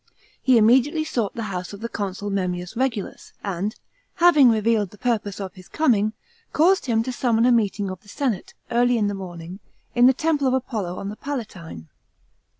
He 0.41 0.57
immediately 0.57 1.03
sought 1.03 1.35
the 1.35 1.43
house 1.53 1.73
of 1.73 1.81
the 1.81 1.87
consul 1.87 2.31
Memmius 2.31 2.73
Hegulus, 2.73 3.33
and, 3.43 3.75
having 4.15 4.49
revealed 4.49 4.89
the 4.89 4.97
purpose 4.97 5.39
of 5.39 5.53
his 5.53 5.67
coming, 5.67 6.13
caused 6.53 6.87
him 6.87 7.03
to 7.03 7.11
summon 7.11 7.45
a 7.45 7.51
meeting 7.51 7.87
of 7.91 8.01
the 8.01 8.09
senate, 8.09 8.55
early 8.71 8.97
in 8.97 9.05
the 9.09 9.13
morning, 9.13 9.59
in 9.93 10.07
the 10.07 10.13
teni| 10.15 10.41
le 10.41 10.47
of 10.47 10.53
Apollo 10.55 10.97
on 10.97 11.09
the 11.09 11.15
Palatine. 11.17 11.87